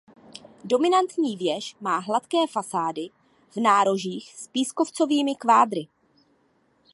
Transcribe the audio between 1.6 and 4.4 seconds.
má hladké fasády v nárožích